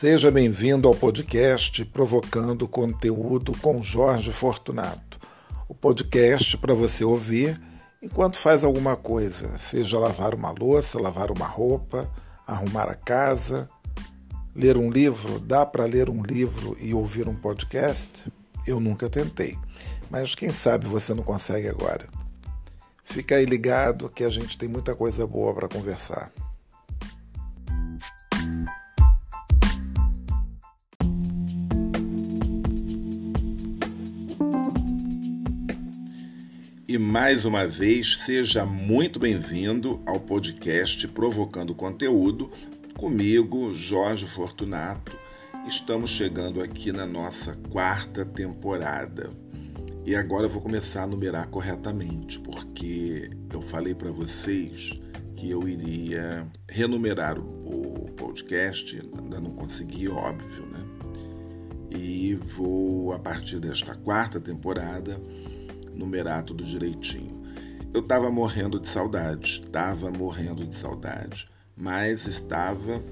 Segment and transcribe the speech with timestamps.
[0.00, 5.20] Seja bem-vindo ao podcast Provocando Conteúdo com Jorge Fortunato.
[5.68, 7.60] O podcast para você ouvir
[8.00, 12.10] enquanto faz alguma coisa, seja lavar uma louça, lavar uma roupa,
[12.46, 13.68] arrumar a casa,
[14.56, 15.38] ler um livro.
[15.38, 18.32] Dá para ler um livro e ouvir um podcast?
[18.66, 19.54] Eu nunca tentei,
[20.08, 22.06] mas quem sabe você não consegue agora.
[23.04, 26.32] Fica aí ligado que a gente tem muita coisa boa para conversar.
[37.10, 42.52] Mais uma vez, seja muito bem-vindo ao podcast Provocando Conteúdo,
[42.96, 45.10] comigo, Jorge Fortunato.
[45.66, 49.28] Estamos chegando aqui na nossa quarta temporada.
[50.06, 54.92] E agora eu vou começar a numerar corretamente, porque eu falei para vocês
[55.34, 60.86] que eu iria renumerar o podcast, ainda não consegui, óbvio, né?
[61.90, 65.20] E vou, a partir desta quarta temporada,
[66.00, 67.40] numerar tudo direitinho.
[67.92, 73.02] Eu estava morrendo de saudade, estava morrendo de saudade, mas estava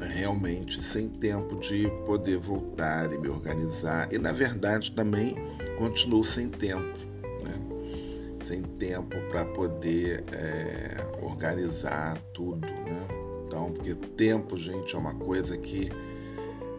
[0.00, 4.12] realmente sem tempo de poder voltar e me organizar.
[4.12, 5.34] E na verdade também
[5.78, 6.98] continuo sem tempo,
[7.42, 8.44] né?
[8.46, 12.66] sem tempo para poder é, organizar tudo.
[12.66, 13.08] Né?
[13.46, 15.90] Então, porque tempo, gente, é uma coisa que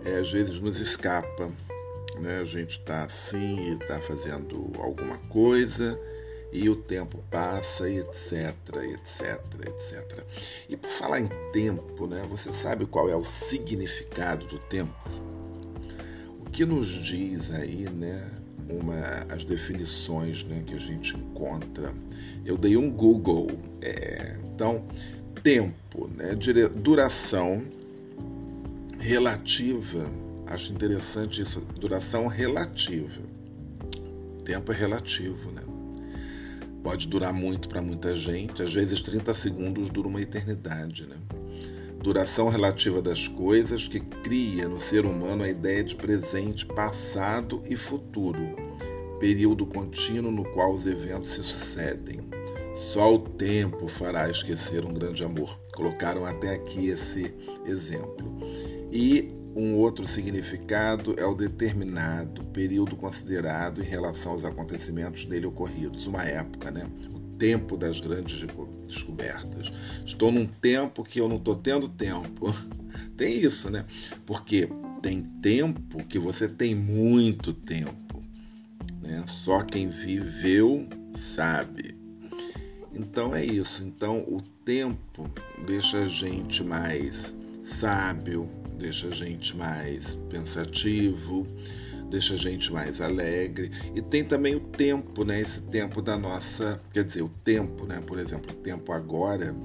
[0.06, 1.52] é, às vezes nos escapa
[2.20, 2.40] né?
[2.40, 6.00] A gente está assim e está fazendo alguma coisa
[6.52, 8.56] e o tempo passa, etc,
[8.94, 10.24] etc, etc.
[10.70, 12.26] E por falar em tempo, né?
[12.30, 14.94] Você sabe qual é o significado do tempo?
[16.40, 18.32] O que nos diz aí, né?
[18.70, 21.94] Uma, as definições né, que a gente encontra.
[22.44, 23.52] Eu dei um Google.
[23.82, 24.88] É, então,
[25.44, 26.36] tempo, né,
[26.74, 27.64] duração
[28.98, 30.10] relativa
[30.48, 33.22] Acho interessante isso, duração relativa.
[34.44, 35.64] Tempo é relativo, né?
[36.84, 41.16] Pode durar muito para muita gente, às vezes 30 segundos dura uma eternidade, né?
[42.00, 47.76] Duração relativa das coisas que cria no ser humano a ideia de presente, passado e
[47.76, 48.56] futuro,
[49.20, 52.20] período contínuo no qual os eventos se sucedem.
[52.76, 55.60] Só o tempo fará esquecer um grande amor.
[55.74, 57.34] Colocaram até aqui esse
[57.66, 58.38] exemplo.
[58.92, 66.06] E um outro significado é o determinado, período considerado em relação aos acontecimentos dele ocorridos,
[66.06, 66.90] uma época, né?
[67.14, 68.46] O tempo das grandes
[68.86, 69.72] descobertas.
[70.06, 72.54] Estou num tempo que eu não estou tendo tempo.
[73.16, 73.86] Tem isso, né?
[74.26, 74.68] Porque
[75.02, 78.24] tem tempo que você tem muito tempo.
[79.02, 79.24] Né?
[79.28, 80.88] Só quem viveu
[81.36, 81.96] sabe.
[82.92, 83.84] Então é isso.
[83.84, 85.30] Então o tempo
[85.66, 87.34] deixa a gente mais
[87.64, 91.48] sábio, deixa a gente mais pensativo,
[92.10, 93.72] deixa a gente mais alegre.
[93.96, 95.42] E tem também o tempo, né?
[95.42, 98.02] Esse tempo da nossa, quer dizer, o tempo, né?
[98.06, 99.56] Por exemplo, o tempo agora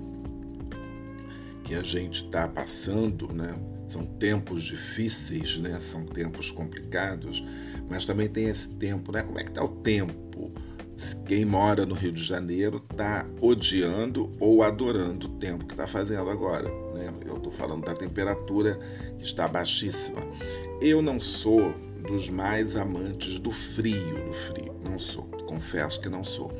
[1.64, 3.54] que a gente está passando, né?
[3.88, 5.78] São tempos difíceis, né?
[5.80, 7.44] São tempos complicados,
[7.88, 9.22] mas também tem esse tempo, né?
[9.22, 10.29] Como é que está o tempo?
[11.26, 16.28] Quem mora no Rio de Janeiro está odiando ou adorando o tempo que está fazendo
[16.28, 16.68] agora.
[16.94, 17.12] Né?
[17.26, 18.78] Eu estou falando da temperatura
[19.18, 20.20] que está baixíssima.
[20.80, 21.72] Eu não sou
[22.06, 24.74] dos mais amantes do frio, do frio.
[24.84, 26.50] Não sou, confesso que não sou.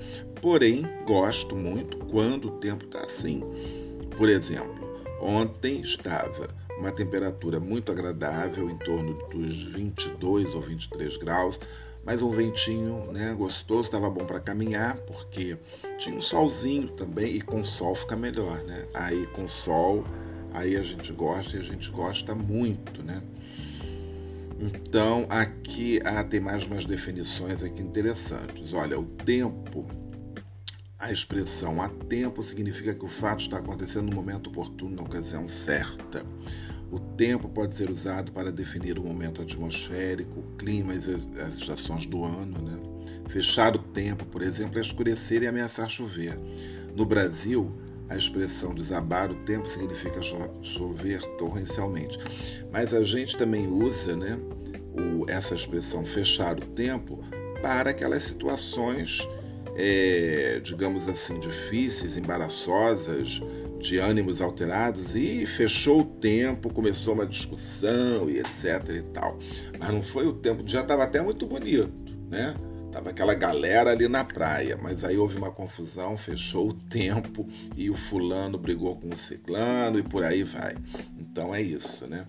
[0.41, 3.43] Porém, gosto muito quando o tempo está assim.
[4.17, 11.61] Por exemplo, ontem estava uma temperatura muito agradável, em torno dos 22 ou 23 graus
[12.05, 15.57] mas um ventinho né, gostoso, estava bom para caminhar, porque
[15.99, 18.87] tinha um solzinho também, e com sol fica melhor, né?
[18.95, 20.05] Aí com sol,
[20.53, 23.23] aí a gente gosta e a gente gosta muito, né?
[24.59, 28.75] Então, aqui ah, tem mais umas definições aqui interessantes.
[28.75, 29.87] Olha, o tempo,
[30.99, 35.49] a expressão a tempo significa que o fato está acontecendo no momento oportuno, na ocasião
[35.49, 36.27] certa.
[36.91, 42.05] O tempo pode ser usado para definir o momento atmosférico, o clima e as estações
[42.07, 42.59] do ano.
[42.63, 42.79] Né?
[43.29, 46.37] Fechar o tempo, por exemplo, é escurecer e ameaçar chover.
[46.97, 47.73] No Brasil,
[48.09, 50.21] a expressão desabar o tempo significa
[50.63, 52.19] chover torrencialmente.
[52.73, 54.37] Mas a gente também usa né,
[54.93, 57.25] o, essa expressão fechar o tempo
[57.63, 59.27] para aquelas situações,
[59.77, 63.41] é, digamos assim, difíceis, embaraçosas,
[63.81, 69.39] de ânimos alterados e fechou o tempo, começou uma discussão e etc e tal.
[69.79, 71.91] Mas não foi o tempo, já estava até muito bonito,
[72.29, 72.55] né?
[72.93, 77.89] Tava aquela galera ali na praia, mas aí houve uma confusão, fechou o tempo e
[77.89, 80.75] o fulano brigou com o ciclano e por aí vai.
[81.19, 82.27] Então é isso, né?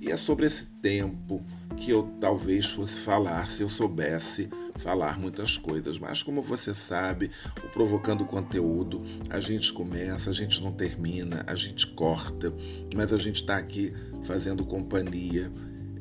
[0.00, 1.44] E é sobre esse tempo
[1.76, 5.98] que eu talvez fosse falar se eu soubesse falar muitas coisas.
[5.98, 7.30] Mas como você sabe,
[7.64, 12.52] o provocando conteúdo, a gente começa, a gente não termina, a gente corta,
[12.94, 13.92] mas a gente está aqui
[14.24, 15.50] fazendo companhia.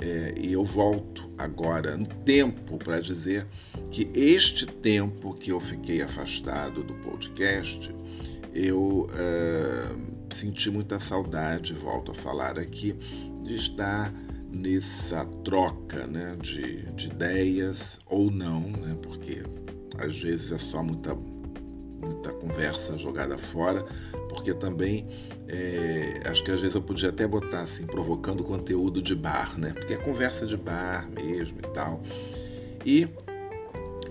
[0.01, 3.45] É, e eu volto agora no tempo para dizer
[3.91, 7.93] que este tempo que eu fiquei afastado do podcast,
[8.53, 12.95] eu é, senti muita saudade, volto a falar aqui,
[13.43, 14.13] de estar
[14.51, 19.44] nessa troca né, de, de ideias ou não, né, porque
[19.98, 23.86] às vezes é só muita, muita conversa jogada fora,
[24.30, 25.07] porque também
[25.48, 29.74] é, acho que às vezes eu podia até botar assim, provocando conteúdo de bar, né?
[29.74, 32.01] Porque é conversa de bar mesmo e tal.
[32.86, 33.10] E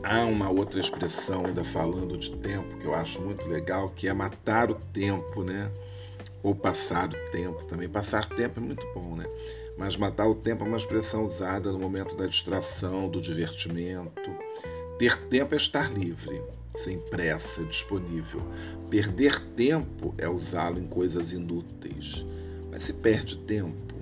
[0.02, 4.12] há uma outra expressão ainda falando de tempo que eu acho muito legal, que é
[4.12, 5.70] matar o tempo, né?
[6.42, 7.88] Ou passar o tempo também.
[7.88, 9.24] Passar tempo é muito bom, né?
[9.78, 14.30] Mas matar o tempo é uma expressão usada no momento da distração, do divertimento.
[14.98, 16.42] Ter tempo é estar livre,
[16.74, 18.42] sem pressa, disponível.
[18.90, 22.26] Perder tempo é usá-lo em coisas inúteis.
[22.72, 23.94] Mas se perde tempo,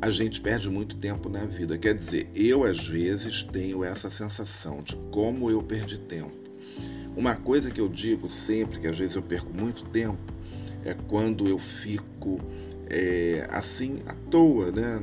[0.00, 1.76] a gente perde muito tempo na vida.
[1.76, 6.32] Quer dizer, eu às vezes tenho essa sensação de como eu perdi tempo.
[7.14, 10.32] Uma coisa que eu digo sempre, que às vezes eu perco muito tempo,
[10.82, 12.40] é quando eu fico
[12.90, 15.00] é, assim à toa, né?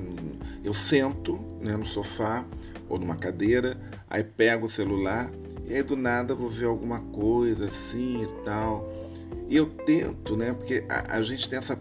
[0.63, 2.45] Eu sento né, no sofá
[2.87, 3.77] ou numa cadeira,
[4.09, 5.31] aí pego o celular
[5.65, 8.91] e aí do nada vou ver alguma coisa assim e tal.
[9.47, 10.53] E eu tento, né?
[10.53, 11.75] Porque a, a gente tem essa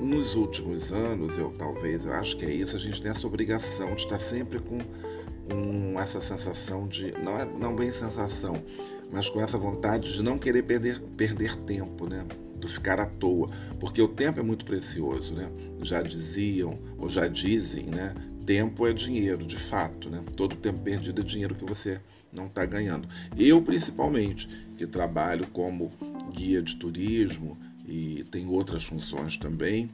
[0.00, 3.94] nos últimos anos, eu talvez, eu acho que é isso, a gente tem essa obrigação
[3.94, 8.62] de estar sempre com, com essa sensação de, não é não bem sensação,
[9.10, 12.26] mas com essa vontade de não querer perder, perder tempo, né?
[12.58, 15.50] Do ficar à toa, porque o tempo é muito precioso, né?
[15.82, 18.14] Já diziam ou já dizem, né?
[18.44, 20.22] Tempo é dinheiro, de fato, né?
[20.36, 22.00] Todo tempo perdido é dinheiro que você
[22.32, 23.08] não está ganhando.
[23.36, 25.90] Eu, principalmente, que trabalho como
[26.32, 29.90] guia de turismo e tem outras funções também,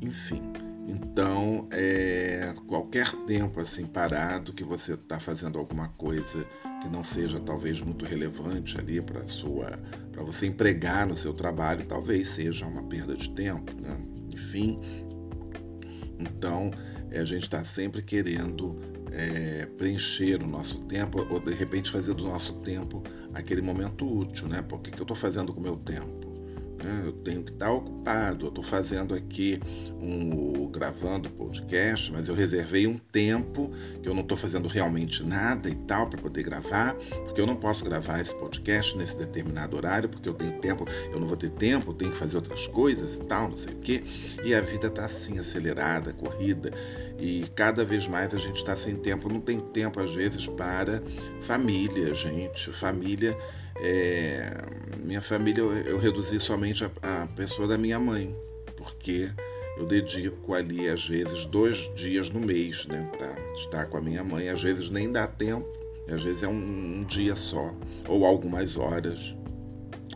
[0.00, 0.42] enfim.
[0.88, 6.46] Então, é, qualquer tempo assim parado que você está fazendo alguma coisa
[6.80, 9.78] que não seja talvez muito relevante ali para sua
[10.16, 13.98] para você empregar no seu trabalho, talvez seja uma perda de tempo, né?
[14.32, 14.80] Enfim,
[16.18, 16.70] então
[17.10, 18.80] é, a gente está sempre querendo
[19.12, 23.02] é, preencher o nosso tempo ou de repente fazer do nosso tempo
[23.34, 24.62] aquele momento útil, né?
[24.62, 26.25] Por que, que eu estou fazendo com o meu tempo?
[26.82, 27.02] Né?
[27.06, 28.46] Eu tenho que estar ocupado.
[28.46, 29.60] Eu estou fazendo aqui
[30.00, 35.68] um gravando podcast, mas eu reservei um tempo que eu não estou fazendo realmente nada
[35.70, 36.94] e tal para poder gravar,
[37.24, 41.18] porque eu não posso gravar esse podcast nesse determinado horário, porque eu tenho tempo, eu
[41.18, 43.78] não vou ter tempo, eu tenho que fazer outras coisas e tal, não sei o
[43.78, 44.04] quê.
[44.44, 46.70] E a vida está assim acelerada, corrida
[47.18, 51.02] e cada vez mais a gente está sem tempo, não tem tempo às vezes para
[51.40, 52.70] família, gente.
[52.72, 53.36] Família
[53.80, 54.52] é,
[55.02, 58.34] minha família eu, eu reduzi somente a, a, pessoa da minha mãe,
[58.76, 59.30] porque
[59.76, 64.24] eu dedico ali às vezes dois dias no mês né, para estar com a minha
[64.24, 64.48] mãe.
[64.48, 65.66] Às vezes nem dá tempo,
[66.08, 67.72] às vezes é um, um dia só,
[68.08, 69.34] ou algumas horas.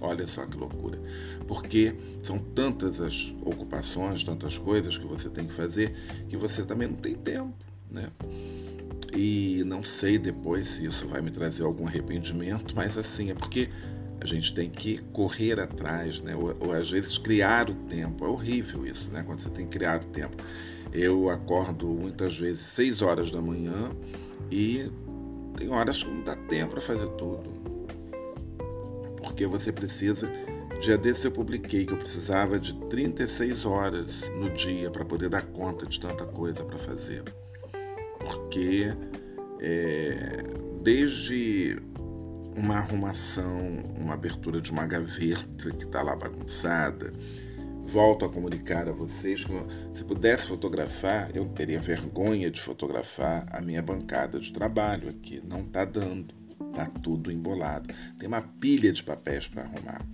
[0.01, 0.99] Olha só que loucura.
[1.47, 5.95] Porque são tantas as ocupações, tantas coisas que você tem que fazer,
[6.29, 7.53] que você também não tem tempo,
[7.91, 8.11] né?
[9.13, 13.69] E não sei depois se isso vai me trazer algum arrependimento, mas assim, é porque
[14.21, 16.37] a gente tem que correr atrás, né?
[16.37, 18.25] Ou, ou, às vezes criar o tempo.
[18.25, 19.23] É horrível isso, né?
[19.25, 20.37] Quando você tem que criar o tempo.
[20.93, 23.93] Eu acordo muitas vezes 6 horas da manhã
[24.51, 24.91] e
[25.57, 27.51] tem horas que não dá tempo para fazer tudo.
[29.17, 30.31] Porque você precisa.
[30.81, 35.43] Dia desse eu publiquei que eu precisava de 36 horas no dia para poder dar
[35.43, 37.23] conta de tanta coisa para fazer
[38.21, 38.95] porque
[39.61, 40.45] é,
[40.83, 41.77] desde
[42.57, 47.13] uma arrumação, uma abertura de uma gaveta que está lá bagunçada,
[47.87, 49.53] volto a comunicar a vocês que
[49.95, 55.43] se pudesse fotografar, eu teria vergonha de fotografar a minha bancada de trabalho aqui.
[55.45, 56.35] Não está dando,
[56.71, 57.93] está tudo embolado.
[58.19, 60.05] Tem uma pilha de papéis para arrumar.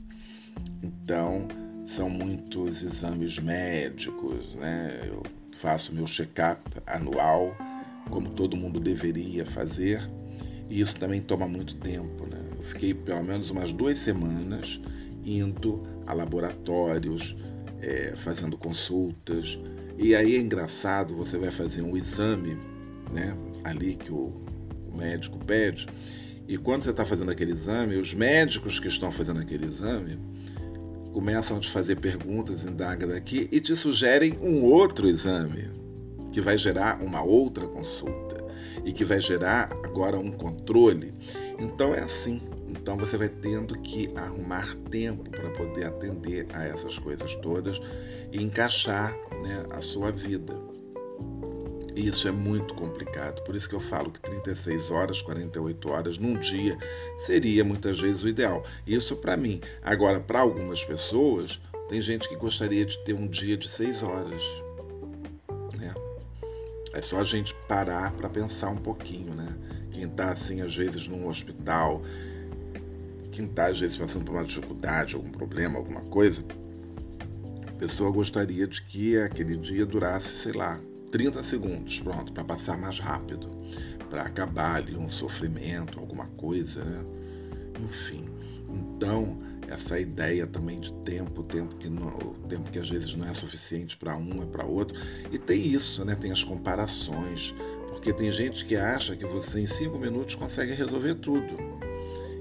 [0.83, 1.47] Então,
[1.85, 5.03] são muitos exames médicos, né?
[5.05, 5.23] Eu
[5.53, 7.57] faço meu check-up anual
[8.11, 10.09] como todo mundo deveria fazer,
[10.69, 12.29] e isso também toma muito tempo.
[12.29, 12.41] Né?
[12.59, 14.81] Eu fiquei pelo menos umas duas semanas
[15.25, 17.37] indo a laboratórios,
[17.81, 19.59] é, fazendo consultas,
[19.99, 22.57] e aí é engraçado, você vai fazer um exame
[23.13, 24.33] né, ali que o,
[24.93, 25.87] o médico pede,
[26.49, 30.19] e quando você está fazendo aquele exame, os médicos que estão fazendo aquele exame
[31.13, 35.86] começam a te fazer perguntas, indagam daqui e te sugerem um outro exame
[36.37, 38.45] que vai gerar uma outra consulta
[38.85, 41.15] e que vai gerar agora um controle.
[41.59, 42.43] Então é assim.
[42.69, 47.81] Então você vai tendo que arrumar tempo para poder atender a essas coisas todas
[48.31, 50.55] e encaixar né, a sua vida.
[51.95, 53.43] E isso é muito complicado.
[53.43, 56.77] Por isso que eu falo que 36 horas, 48 horas num dia
[57.21, 58.63] seria muitas vezes o ideal.
[58.87, 59.59] Isso para mim.
[59.83, 64.66] Agora, para algumas pessoas, tem gente que gostaria de ter um dia de 6 horas.
[66.97, 69.55] É só a gente parar para pensar um pouquinho, né?
[69.91, 72.01] Quem está assim, às vezes, num hospital,
[73.31, 76.43] quem está, às vezes, passando por uma dificuldade, algum problema, alguma coisa,
[77.69, 80.81] a pessoa gostaria de que aquele dia durasse, sei lá,
[81.13, 83.51] 30 segundos, pronto, para passar mais rápido,
[84.09, 87.05] para acabar ali um sofrimento, alguma coisa, né?
[87.85, 88.25] Enfim.
[88.75, 89.37] Então,
[89.69, 92.11] essa ideia também de tempo, tempo que não,
[92.49, 94.97] tempo que às vezes não é suficiente para um é para outro.
[95.31, 96.15] E tem isso, né?
[96.15, 97.55] Tem as comparações,
[97.91, 101.57] porque tem gente que acha que você em cinco minutos consegue resolver tudo.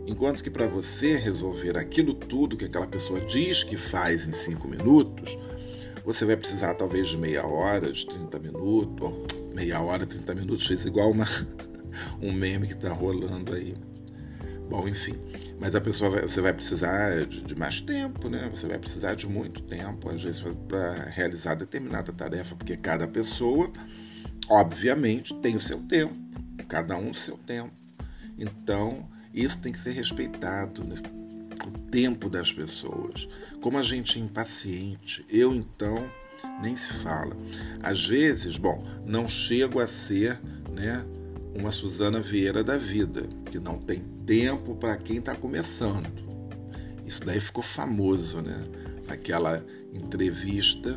[0.07, 4.67] Enquanto que para você resolver aquilo tudo que aquela pessoa diz que faz em cinco
[4.67, 5.37] minutos,
[6.05, 10.67] você vai precisar talvez de meia hora, de 30 minutos, ou meia hora, 30 minutos,
[10.67, 11.25] fez igual uma,
[12.21, 13.73] um meme que está rolando aí.
[14.69, 15.15] Bom, enfim.
[15.59, 18.49] Mas a pessoa vai, você vai precisar de, de, mais tempo, né?
[18.53, 23.71] Você vai precisar de muito tempo, às vezes, para realizar determinada tarefa, porque cada pessoa,
[24.49, 26.13] obviamente, tem o seu tempo,
[26.67, 27.71] cada um o seu tempo.
[28.37, 31.01] Então, isso tem que ser respeitado, né?
[31.65, 33.27] o tempo das pessoas.
[33.61, 36.09] Como a gente é impaciente, eu então
[36.61, 37.35] nem se fala.
[37.81, 40.39] Às vezes, bom, não chego a ser,
[40.71, 41.03] né,
[41.57, 46.07] uma Suzana Vieira da vida, que não tem tempo para quem está começando.
[47.05, 48.63] Isso daí ficou famoso, né?
[49.07, 49.63] Aquela
[49.93, 50.95] entrevista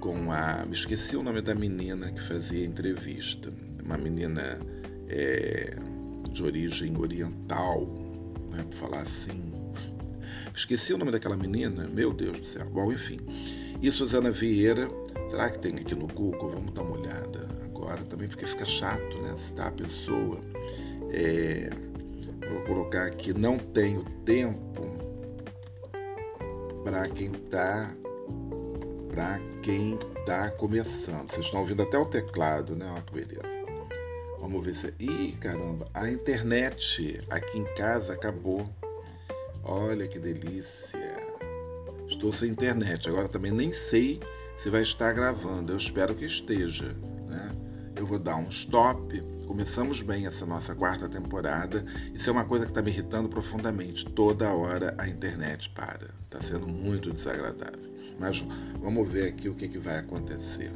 [0.00, 0.64] com a.
[0.66, 3.52] Me esqueci o nome da menina que fazia entrevista.
[3.84, 4.58] Uma menina
[5.08, 5.76] é,
[6.30, 7.86] de origem oriental,
[8.50, 9.52] né, por falar assim.
[10.54, 12.68] Esqueci o nome daquela menina, meu Deus do céu.
[12.68, 13.18] Bom, enfim.
[13.80, 14.88] E Suzana Vieira,
[15.30, 16.50] será que tem aqui no Google?
[16.50, 19.34] Vamos dar uma olhada agora também, porque fica chato, né?
[19.36, 20.40] Citar a pessoa.
[21.12, 21.70] É,
[22.50, 24.86] vou colocar aqui, não tenho tempo
[26.82, 27.94] para quem está
[29.10, 31.30] para quem está começando.
[31.30, 32.88] Vocês estão ouvindo até o teclado, né?
[32.90, 33.60] Olha que beleza.
[34.40, 34.94] Vamos ver se.
[34.98, 38.68] Ih, caramba, a internet aqui em casa acabou.
[39.62, 40.98] Olha que delícia.
[42.08, 43.08] Estou sem internet.
[43.08, 44.20] Agora também nem sei
[44.58, 45.72] se vai estar gravando.
[45.72, 46.94] Eu espero que esteja.
[47.28, 47.50] Né?
[47.96, 49.22] Eu vou dar um stop.
[49.50, 51.84] Começamos bem essa nossa quarta temporada.
[52.14, 54.04] Isso é uma coisa que está me irritando profundamente.
[54.04, 56.14] Toda hora a internet para.
[56.24, 57.92] Está sendo muito desagradável.
[58.16, 58.46] Mas
[58.80, 60.70] vamos ver aqui o que, que vai acontecer.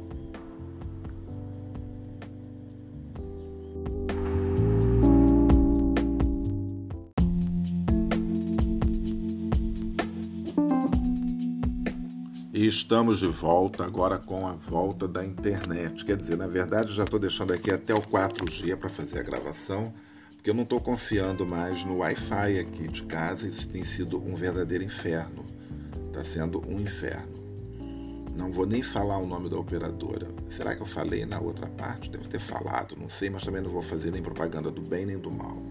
[12.65, 16.03] E estamos de volta agora com a volta da internet.
[16.03, 19.93] Quer dizer, na verdade, já estou deixando aqui até o 4G para fazer a gravação,
[20.33, 23.47] porque eu não estou confiando mais no Wi-Fi aqui de casa.
[23.47, 25.45] Isso tem sido um verdadeiro inferno.
[26.07, 27.35] Está sendo um inferno.
[28.35, 30.27] Não vou nem falar o nome da operadora.
[30.49, 32.09] Será que eu falei na outra parte?
[32.09, 35.19] Devo ter falado, não sei, mas também não vou fazer nem propaganda do bem nem
[35.19, 35.61] do mal.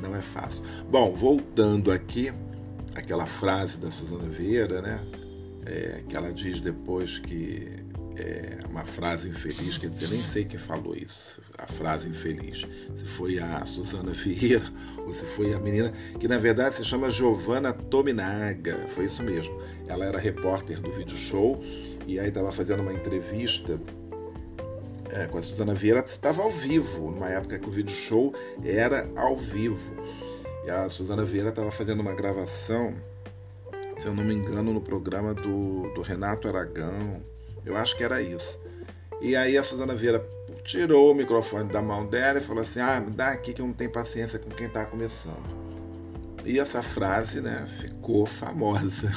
[0.00, 0.64] Não é fácil.
[0.90, 2.32] Bom, voltando aqui,
[2.94, 5.21] aquela frase da Suzana Vieira, né?
[5.66, 7.82] É, que ela diz depois que
[8.16, 12.66] é uma frase infeliz, quer dizer, nem sei quem falou isso, a frase infeliz,
[12.96, 14.64] se foi a Suzana Vieira
[15.06, 19.58] ou se foi a menina, que na verdade se chama Giovanna Tominaga, foi isso mesmo.
[19.86, 21.62] Ela era repórter do vídeo show
[22.06, 23.78] e aí estava fazendo uma entrevista
[25.10, 29.08] é, com a Suzana Vieira, estava ao vivo, numa época que o vídeo show era
[29.16, 29.92] ao vivo.
[30.64, 32.94] E a Suzana Vieira estava fazendo uma gravação
[34.02, 37.22] se eu não me engano, no programa do, do Renato Aragão.
[37.64, 38.58] Eu acho que era isso.
[39.20, 40.28] E aí a Suzana Vieira
[40.64, 43.66] tirou o microfone da mão dela e falou assim: Ah, me dá aqui que eu
[43.66, 45.62] não tenho paciência com quem está começando.
[46.44, 49.08] E essa frase, né, ficou famosa.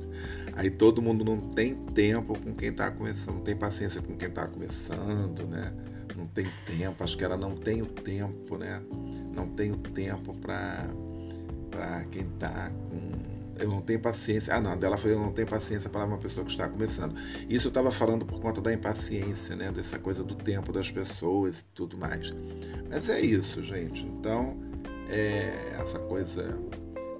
[0.52, 4.28] Aí todo mundo não tem tempo com quem está começando, não tem paciência com quem
[4.28, 5.72] está começando, né?
[6.14, 8.82] Não tem tempo, acho que ela não tem o tempo, né?
[9.34, 14.54] Não tem o tempo para quem está com eu não tenho paciência.
[14.54, 17.14] Ah, não, dela foi eu não tenho paciência para uma pessoa que está começando.
[17.48, 19.70] Isso eu estava falando por conta da impaciência, né?
[19.70, 22.32] Dessa coisa do tempo das pessoas e tudo mais.
[22.88, 24.04] Mas é isso, gente.
[24.04, 24.56] Então,
[25.08, 26.58] é essa coisa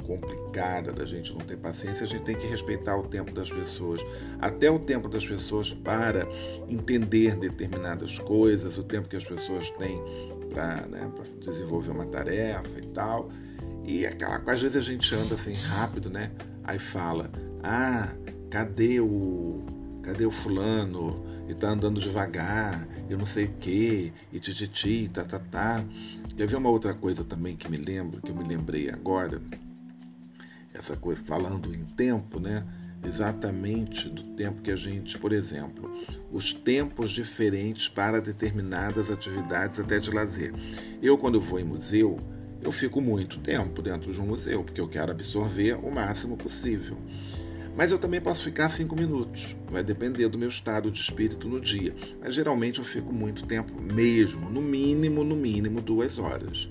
[0.07, 4.01] complicada, da gente não ter paciência, a gente tem que respeitar o tempo das pessoas,
[4.41, 6.27] até o tempo das pessoas para
[6.69, 10.01] entender determinadas coisas, o tempo que as pessoas têm
[10.51, 13.29] para né, desenvolver uma tarefa e tal.
[13.87, 16.33] E aquela, às vezes a gente anda assim rápido, né?
[16.65, 17.31] Aí fala:
[17.63, 18.09] "Ah,
[18.51, 19.65] cadê o
[20.03, 21.25] cadê o fulano?
[21.49, 25.85] E tá andando devagar, eu não sei o quê, e tititi, tá, tá, tá.
[26.37, 29.41] Quer ver uma outra coisa também que me lembro, que eu me lembrei agora?
[30.75, 32.67] Essa coisa, falando em tempo, né?
[33.05, 35.89] Exatamente do tempo que a gente, por exemplo,
[36.33, 40.53] os tempos diferentes para determinadas atividades até de lazer.
[41.01, 42.19] Eu, quando vou em museu,
[42.67, 46.97] eu fico muito tempo dentro de um museu, porque eu quero absorver o máximo possível.
[47.77, 51.61] Mas eu também posso ficar cinco minutos, vai depender do meu estado de espírito no
[51.61, 51.95] dia.
[52.21, 56.69] Mas geralmente eu fico muito tempo mesmo, no mínimo, no mínimo duas horas.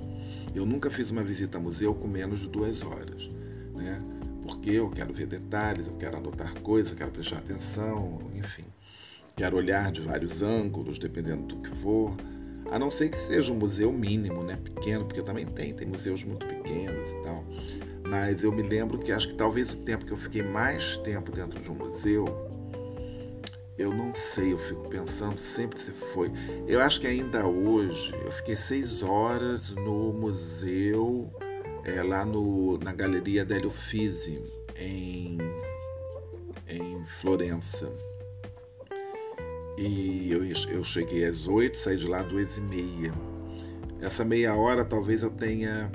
[0.53, 3.29] Eu nunca fiz uma visita a museu com menos de duas horas,
[3.73, 4.01] né?
[4.43, 8.65] Porque eu quero ver detalhes, eu quero anotar coisas, eu quero prestar atenção, enfim.
[9.33, 12.15] Quero olhar de vários ângulos, dependendo do que for.
[12.71, 14.57] A não ser que seja um museu mínimo, né?
[14.63, 17.43] Pequeno, porque também tem, tem museus muito pequenos e tal.
[18.07, 21.31] Mas eu me lembro que acho que talvez o tempo que eu fiquei mais tempo
[21.31, 22.25] dentro de um museu,
[23.77, 26.31] eu não sei, eu fico pensando sempre se foi.
[26.67, 31.29] Eu acho que ainda hoje, eu fiquei seis horas no museu,
[31.83, 34.41] é, lá no, na Galeria Delio Uffizi,
[34.77, 35.37] em,
[36.67, 37.91] em Florença.
[39.77, 43.13] E eu, eu cheguei às oito, saí de lá às duas e meia.
[43.99, 45.91] Essa meia hora talvez eu tenha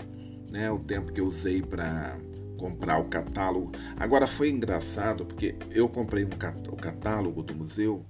[0.51, 2.19] né, o tempo que eu usei para
[2.59, 3.73] comprar o catálogo.
[3.97, 6.29] Agora foi engraçado porque eu comprei um
[6.71, 8.05] o catálogo do museu,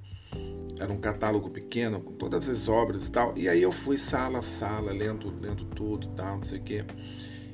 [0.79, 4.39] era um catálogo pequeno com todas as obras e tal, e aí eu fui sala
[4.39, 6.85] a sala, lendo, lendo tudo tal, não sei o quê.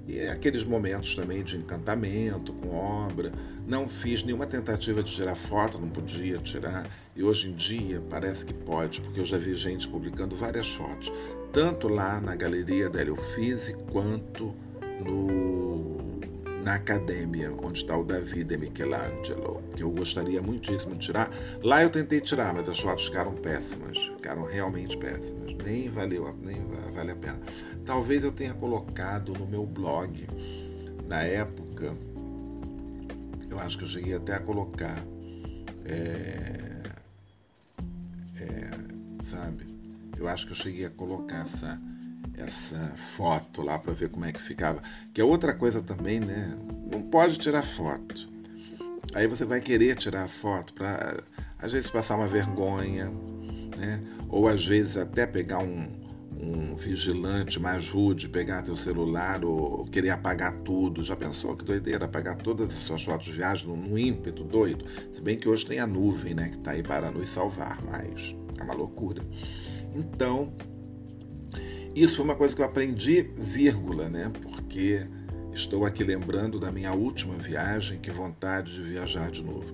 [0.08, 3.32] E aqueles momentos também de encantamento com obra.
[3.66, 6.86] Não fiz nenhuma tentativa de tirar foto, não podia tirar.
[7.16, 11.12] E hoje em dia parece que pode, porque eu já vi gente publicando várias fotos,
[11.52, 13.16] tanto lá na galeria da Helio
[13.90, 14.54] quanto
[15.04, 15.96] no,
[16.66, 21.30] na academia, onde está o Davi de Michelangelo, que eu gostaria muitíssimo de tirar.
[21.62, 25.54] Lá eu tentei tirar, mas as fotos ficaram péssimas, ficaram realmente péssimas.
[25.64, 26.60] Nem valeu, nem
[26.92, 27.38] vale a pena.
[27.84, 30.26] Talvez eu tenha colocado no meu blog,
[31.06, 31.94] na época,
[33.48, 34.98] eu acho que eu cheguei até a colocar,
[35.84, 36.82] é,
[38.40, 38.70] é,
[39.22, 39.68] sabe?
[40.18, 41.80] Eu acho que eu cheguei a colocar essa
[42.36, 44.82] essa foto lá para ver como é que ficava.
[45.12, 46.56] Que é outra coisa também, né?
[46.90, 48.28] Não pode tirar foto.
[49.14, 51.22] Aí você vai querer tirar a foto para
[51.58, 53.10] às vezes passar uma vergonha,
[53.76, 54.02] né?
[54.28, 55.86] Ou às vezes até pegar um,
[56.38, 61.02] um vigilante mais rude, pegar teu celular ou querer apagar tudo.
[61.02, 64.84] Já pensou que doideira apagar todas as suas fotos de viagem num ímpeto doido?
[65.12, 68.34] Se bem que hoje tem a nuvem, né, que está aí para nos salvar, mas
[68.58, 69.22] é uma loucura.
[69.94, 70.52] Então,
[72.02, 74.30] isso foi uma coisa que eu aprendi, vírgula, né?
[74.42, 75.06] Porque
[75.52, 79.72] estou aqui lembrando da minha última viagem, que vontade de viajar de novo.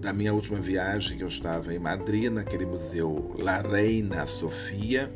[0.00, 5.10] Da minha última viagem, que eu estava em Madrid, naquele museu La Reina Sofia,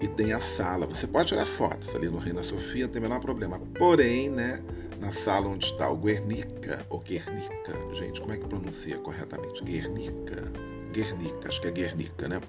[0.00, 0.86] e tem a sala.
[0.86, 3.58] Você pode tirar fotos ali no Reina Sofia, não tem o menor problema.
[3.76, 4.62] Porém, né,
[5.00, 9.64] na sala onde está o Guernica, ou Guernica, gente, como é que pronuncia corretamente?
[9.64, 10.44] Guernica?
[10.92, 12.40] Guernica, acho que é Guernica, né?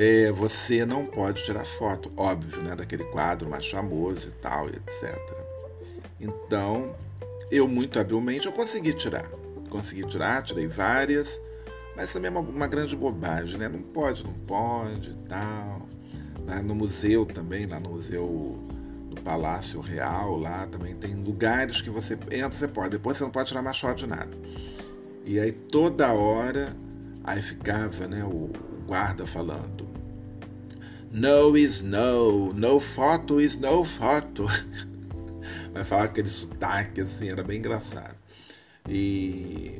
[0.00, 5.18] É, você não pode tirar foto, óbvio, né, daquele quadro mais famoso e tal, etc.
[6.20, 6.94] Então,
[7.50, 9.28] eu muito habilmente eu consegui tirar.
[9.68, 11.40] Consegui tirar, tirei várias,
[11.96, 13.68] mas também é uma, uma grande bobagem, né?
[13.68, 15.88] Não pode, não pode e tal.
[16.46, 18.56] Lá no museu também, lá no museu
[19.10, 23.32] do Palácio Real, lá também tem lugares que você entra, você pode, depois você não
[23.32, 24.30] pode tirar mais foto de nada.
[25.24, 26.74] E aí toda hora,
[27.24, 28.48] aí ficava, né, o
[28.88, 29.86] guarda falando:
[31.12, 34.46] No is no, no foto is no foto.
[35.72, 38.16] Vai falar aquele sotaque assim, era bem engraçado.
[38.88, 39.76] E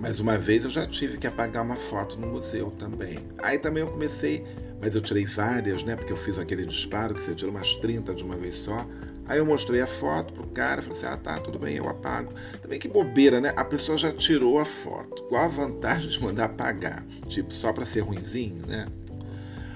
[0.00, 3.18] mas uma vez eu já tive que apagar uma foto no museu também.
[3.42, 4.42] Aí também eu comecei,
[4.80, 5.94] mas eu tirei várias, né?
[5.94, 8.86] Porque eu fiz aquele disparo que você tira umas 30 de uma vez só.
[9.30, 12.34] Aí eu mostrei a foto pro cara, falei assim: ah, tá, tudo bem, eu apago.
[12.60, 13.52] Também que bobeira, né?
[13.56, 15.22] A pessoa já tirou a foto.
[15.28, 17.06] Qual a vantagem de mandar apagar?
[17.28, 18.88] Tipo, só para ser ruimzinho, né?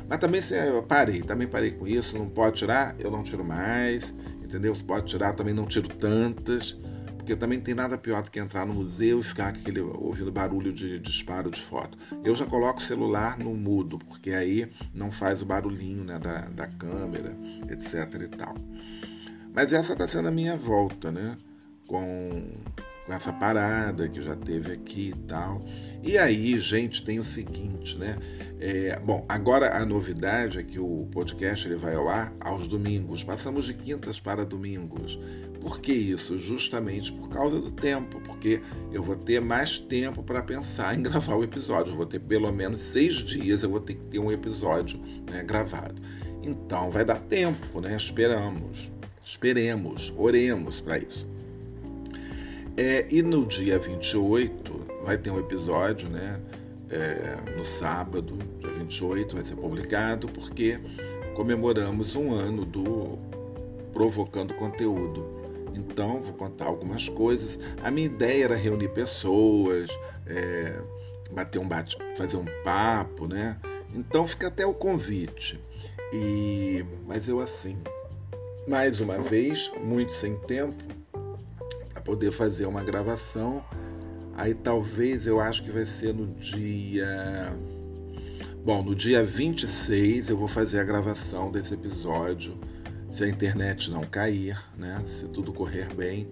[0.08, 2.18] Mas também se eu parei, também parei com isso.
[2.18, 4.12] Não pode tirar, eu não tiro mais,
[4.42, 4.74] entendeu?
[4.74, 6.76] Se pode tirar, também não tiro tantas.
[7.16, 10.72] Porque também tem nada pior do que entrar no museu e ficar aquele, ouvindo barulho
[10.72, 11.96] de disparo de foto.
[12.24, 16.40] Eu já coloco o celular no mudo, porque aí não faz o barulhinho né, da,
[16.48, 17.36] da câmera,
[17.70, 18.56] etc e tal.
[19.54, 21.38] Mas essa está sendo a minha volta, né?
[21.86, 22.50] Com,
[23.06, 25.62] com essa parada que já teve aqui e tal.
[26.02, 28.18] E aí, gente, tem o seguinte, né?
[28.58, 33.22] É, bom, agora a novidade é que o podcast ele vai ao ar aos domingos.
[33.22, 35.20] Passamos de quintas para domingos.
[35.60, 36.36] Por que isso?
[36.36, 38.60] Justamente por causa do tempo, porque
[38.92, 41.92] eu vou ter mais tempo para pensar em gravar o episódio.
[41.92, 44.98] Eu vou ter pelo menos seis dias, eu vou ter que ter um episódio
[45.30, 46.02] né, gravado.
[46.42, 47.96] Então vai dar tempo, né?
[47.96, 48.90] Esperamos,
[49.24, 51.26] esperemos, oremos para isso.
[52.76, 56.40] É, e no dia 28 vai ter um episódio, né?
[56.90, 60.78] É, no sábado, dia 28, vai ser publicado, porque
[61.34, 63.18] comemoramos um ano do
[63.92, 65.24] Provocando Conteúdo.
[65.74, 67.58] Então, vou contar algumas coisas.
[67.82, 69.90] A minha ideia era reunir pessoas,
[70.26, 70.80] é,
[71.32, 73.58] bater um bate, fazer um papo, né?
[73.94, 75.60] Então, fica até o convite.
[76.12, 77.76] E, mas eu assim,
[78.66, 80.82] mais uma vez, muito sem tempo,
[81.92, 83.64] para poder fazer uma gravação
[84.36, 87.52] Aí talvez eu acho que vai ser no dia.
[88.64, 92.58] Bom, no dia 26 eu vou fazer a gravação desse episódio,
[93.12, 95.02] se a internet não cair, né?
[95.06, 96.28] Se tudo correr bem.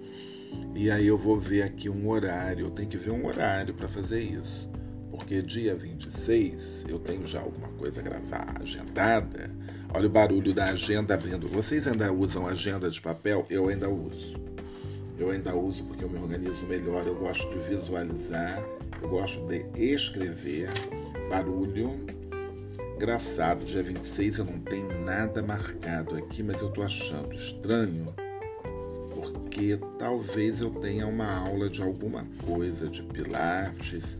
[0.74, 3.88] E aí eu vou ver aqui um horário, eu tenho que ver um horário para
[3.88, 4.68] fazer isso.
[5.10, 9.48] Porque dia 26 eu tenho já alguma coisa gravar, agendada.
[9.94, 11.46] Olha o barulho da agenda abrindo.
[11.46, 13.44] Vocês ainda usam agenda de papel?
[13.50, 14.40] Eu ainda uso.
[15.18, 18.64] Eu ainda uso porque eu me organizo melhor, eu gosto de visualizar,
[19.02, 20.70] eu gosto de escrever.
[21.28, 22.00] Barulho.
[22.96, 28.14] Engraçado, dia 26 eu não tenho nada marcado aqui, mas eu tô achando estranho
[29.14, 34.16] porque talvez eu tenha uma aula de alguma coisa, de pilates.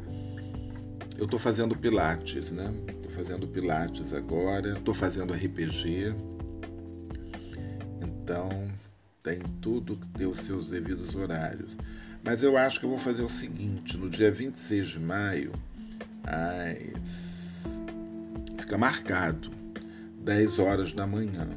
[1.18, 2.72] Eu tô fazendo pilates, né?
[3.02, 6.14] Tô fazendo pilates agora, tô fazendo RPG.
[8.00, 8.48] Então,
[9.22, 11.76] tem tudo que ter os seus devidos horários.
[12.24, 15.52] Mas eu acho que eu vou fazer o seguinte: no dia 26 de maio,
[16.24, 17.62] às...
[18.58, 19.50] fica marcado,
[20.20, 21.48] 10 horas da manhã.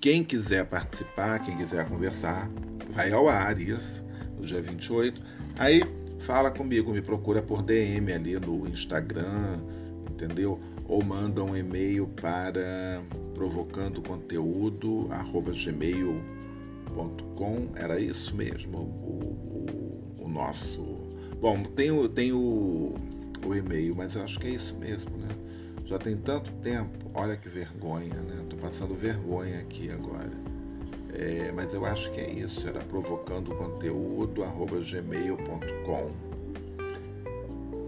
[0.00, 2.50] Quem quiser participar, quem quiser conversar,
[2.90, 4.04] vai ao ar isso,
[4.38, 5.22] no dia 28.
[5.58, 5.82] Aí
[6.24, 9.58] fala comigo, me procura por DM ali no Instagram,
[10.10, 10.58] entendeu?
[10.88, 13.02] Ou manda um e-mail para
[13.34, 15.10] provocando conteúdo
[15.66, 16.08] gmail.com,
[17.74, 20.82] era isso mesmo, o, o, o, nosso.
[21.38, 22.94] Bom, tem, o, tem o,
[23.46, 25.28] o e-mail, mas eu acho que é isso mesmo, né?
[25.84, 28.42] Já tem tanto tempo, olha que vergonha, né?
[28.48, 30.32] Tô passando vergonha aqui agora.
[31.14, 36.10] É, mas eu acho que é isso, era provocando conteúdo arroba gmail.com.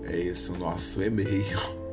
[0.05, 1.59] É esse o nosso e-mail.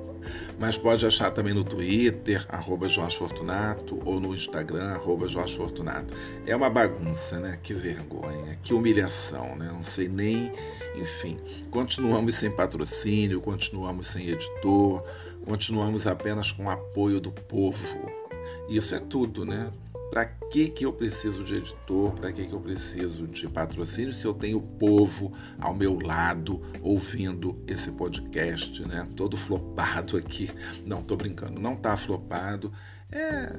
[0.60, 6.13] Mas pode achar também no Twitter, arroba Jorge Fortunato, ou no Instagram, arroba Jorge Fortunato.
[6.46, 7.60] É uma bagunça, né?
[7.62, 9.69] Que vergonha, que humilhação, né?
[9.74, 10.54] Não sei nem.
[10.96, 11.38] Enfim,
[11.72, 15.04] continuamos sem patrocínio, continuamos sem editor,
[15.43, 18.12] continuamos apenas com o apoio do povo.
[18.69, 19.72] Isso é tudo, né?
[20.13, 22.12] Para que, que eu preciso de editor?
[22.12, 26.62] Para que, que eu preciso de patrocínio se eu tenho o povo ao meu lado
[26.84, 29.08] ouvindo esse podcast, né?
[29.15, 30.52] Todo flopado aqui.
[30.86, 32.71] Não, tô brincando, não tá flopado.
[33.12, 33.49] É,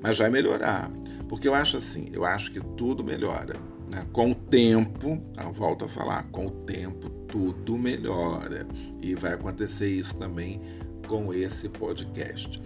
[0.00, 0.90] mas vai melhorar.
[1.28, 3.54] Porque eu acho assim, eu acho que tudo melhora.
[3.90, 4.06] Né?
[4.10, 8.66] Com o tempo, eu volto a falar, com o tempo tudo melhora.
[9.02, 10.62] E vai acontecer isso também
[11.06, 12.58] com esse podcast.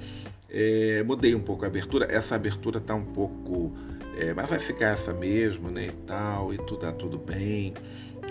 [0.53, 2.07] É, mudei um pouco a abertura.
[2.11, 3.73] Essa abertura tá um pouco.
[4.19, 5.87] É, mas vai ficar essa mesmo, né?
[5.87, 7.73] E tal, e tudo tá tudo bem.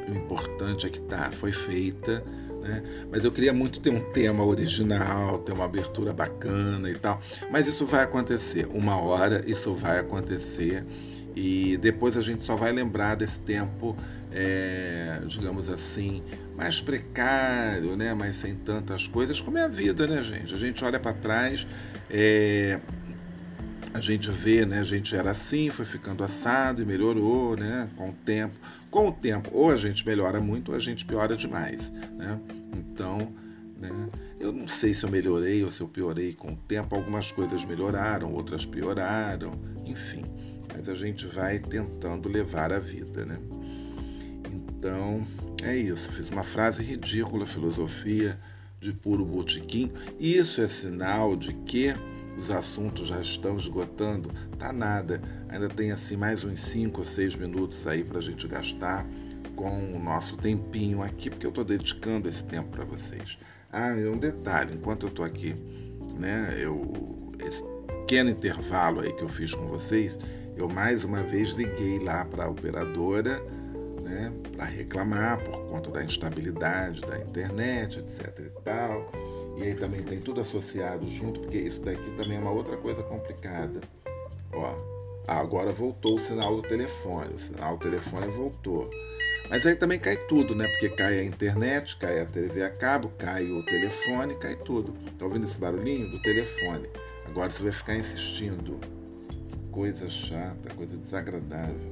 [0.08, 2.24] O importante é que tá, foi feita.
[2.62, 2.84] Né?
[3.12, 7.20] Mas eu queria muito ter um tema original, ter uma abertura bacana e tal.
[7.50, 8.68] Mas isso vai acontecer.
[8.72, 10.86] Uma hora isso vai acontecer.
[11.36, 13.96] E depois a gente só vai lembrar desse tempo,
[14.32, 16.22] é, digamos assim,
[16.62, 18.14] mais precário, né?
[18.14, 20.54] mas sem tantas coisas, como é a vida, né, gente?
[20.54, 21.66] A gente olha para trás
[22.08, 22.80] é,
[23.96, 24.80] a gente vê, né?
[24.80, 27.90] A gente era assim, foi ficando assado e melhorou, né?
[27.98, 28.56] Com o tempo.
[28.92, 32.40] Com o tempo, ou a gente melhora muito ou a gente piora demais, né?
[32.78, 33.34] Então,
[33.80, 33.90] né?
[34.40, 36.96] Eu não sei se eu melhorei ou se eu piorei com o tempo.
[36.96, 40.26] Algumas coisas melhoraram, outras pioraram, enfim.
[40.72, 43.40] Mas a gente vai tentando levar a vida, né?
[44.52, 45.26] Então,
[45.64, 46.12] é isso.
[46.12, 48.40] Fiz uma frase ridícula, filosofia
[48.80, 49.92] de puro botiquim.
[50.20, 51.94] Isso é sinal de que
[52.38, 54.32] os assuntos já estão esgotando?
[54.58, 55.22] Tá nada.
[55.50, 59.06] Ainda tem assim mais uns 5 ou 6 minutos aí para a gente gastar
[59.56, 63.38] com o nosso tempinho aqui, porque eu estou dedicando esse tempo para vocês.
[63.72, 65.56] Ah, e um detalhe, enquanto eu estou aqui,
[66.20, 67.64] né, eu, esse
[68.00, 70.18] pequeno intervalo aí que eu fiz com vocês,
[70.58, 73.42] eu mais uma vez liguei lá para a operadora
[74.12, 79.12] né, para reclamar por conta da instabilidade da internet, etc e tal.
[79.58, 83.02] E aí também tem tudo associado junto, porque isso daqui também é uma outra coisa
[83.04, 83.80] complicada.
[84.54, 84.76] Ó,
[85.28, 88.90] agora voltou o sinal do telefone, o sinal do telefone voltou.
[89.50, 90.66] Mas aí também cai tudo, né?
[90.68, 94.94] Porque cai a internet, cai a TV a cabo, cai o telefone, cai tudo.
[95.18, 96.10] Tá ouvindo esse barulhinho?
[96.10, 96.90] Do telefone.
[97.26, 98.80] Agora você vai ficar insistindo.
[99.50, 101.92] Que coisa chata, coisa desagradável.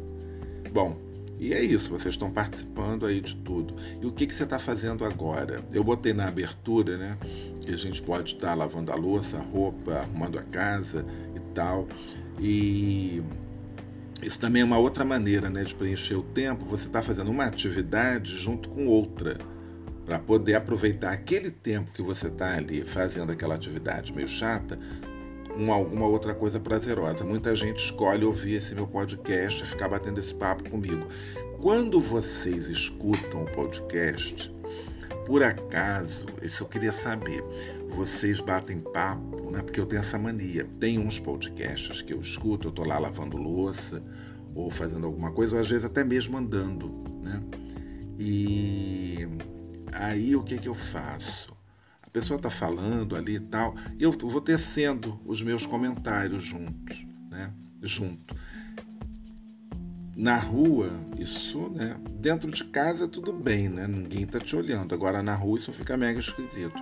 [0.71, 1.08] Bom,
[1.39, 3.73] e é isso, vocês estão participando aí de tudo.
[4.01, 5.61] E o que, que você está fazendo agora?
[5.71, 7.17] Eu botei na abertura, né?
[7.61, 11.87] Que a gente pode estar lavando a louça, a roupa, arrumando a casa e tal.
[12.39, 13.23] E
[14.21, 16.65] isso também é uma outra maneira né, de preencher o tempo.
[16.65, 19.37] Você está fazendo uma atividade junto com outra,
[20.05, 24.77] para poder aproveitar aquele tempo que você está ali fazendo aquela atividade meio chata
[25.59, 27.25] com alguma outra coisa prazerosa.
[27.25, 31.05] Muita gente escolhe ouvir esse meu podcast e ficar batendo esse papo comigo.
[31.61, 34.49] Quando vocês escutam o podcast,
[35.25, 37.43] por acaso, isso eu queria saber,
[37.89, 39.61] vocês batem papo, né?
[39.61, 40.65] Porque eu tenho essa mania.
[40.79, 44.01] Tem uns podcasts que eu escuto, eu tô lá lavando louça
[44.55, 46.89] ou fazendo alguma coisa, ou às vezes até mesmo andando,
[47.21, 47.43] né?
[48.17, 49.27] E
[49.91, 51.58] aí o que que eu faço?
[52.09, 57.05] A pessoa está falando ali e tal, e eu vou tecendo os meus comentários juntos,
[57.29, 57.53] né?
[57.83, 58.35] Junto.
[60.15, 61.95] Na rua, isso, né?
[62.15, 63.87] Dentro de casa tudo bem, né?
[63.87, 64.93] Ninguém tá te olhando.
[64.93, 66.73] Agora na rua isso fica mega esquisito.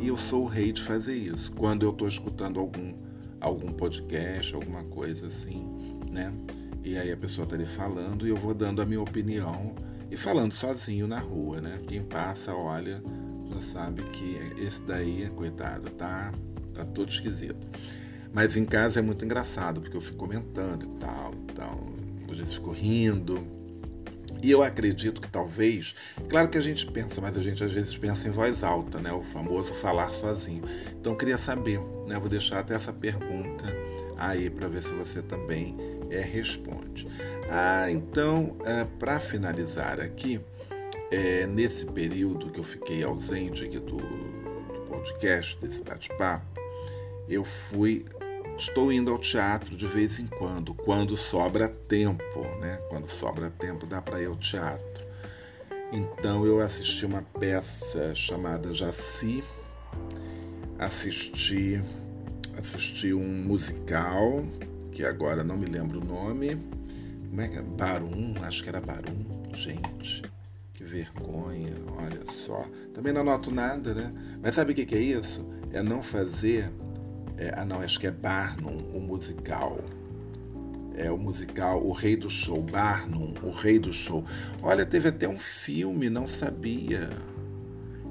[0.00, 1.52] E eu sou o rei de fazer isso.
[1.52, 2.94] Quando eu tô escutando algum
[3.38, 5.66] algum podcast, alguma coisa assim,
[6.10, 6.32] né?
[6.82, 9.74] E aí a pessoa tá ali falando e eu vou dando a minha opinião
[10.10, 11.80] e falando sozinho na rua, né?
[11.86, 13.02] Quem passa, olha,
[13.50, 16.32] já sabe que esse daí, coitado, tá
[16.74, 17.66] tá todo esquisito.
[18.32, 21.86] Mas em casa é muito engraçado, porque eu fico comentando e tal, então
[22.30, 23.38] às vezes ficou rindo.
[24.42, 25.94] E eu acredito que talvez,
[26.30, 29.12] claro que a gente pensa, mas a gente às vezes pensa em voz alta, né?
[29.12, 30.62] O famoso falar sozinho.
[30.98, 32.18] Então queria saber, né?
[32.18, 33.64] Vou deixar até essa pergunta
[34.16, 35.76] aí para ver se você também
[36.08, 37.06] é, responde.
[37.50, 40.40] Ah, então, é, para finalizar aqui,
[41.10, 46.60] é, nesse período que eu fiquei ausente aqui do, do podcast, desse bate-papo,
[47.28, 48.04] eu fui
[48.60, 52.78] Estou indo ao teatro de vez em quando, quando sobra tempo, né?
[52.90, 55.02] Quando sobra tempo dá para ir ao teatro.
[55.90, 59.42] Então eu assisti uma peça chamada Jaci,
[60.78, 61.82] assisti
[62.58, 64.44] assisti um musical
[64.92, 66.60] que agora não me lembro o nome.
[67.30, 67.62] Como é que é?
[67.62, 69.24] Barum, acho que era Barum.
[69.54, 70.22] Gente,
[70.90, 72.64] vergonha, olha só.
[72.92, 74.12] Também não anoto nada, né?
[74.42, 75.48] Mas sabe o que é isso?
[75.72, 76.70] É não fazer
[77.40, 79.78] é, ah, não, acho que é Barnum, o musical.
[80.94, 82.60] É o musical O Rei do Show.
[82.60, 84.22] Barnum, O Rei do Show.
[84.62, 87.08] Olha, teve até um filme, não sabia.